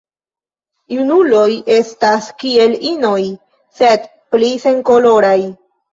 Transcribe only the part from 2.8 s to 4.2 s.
inoj, sed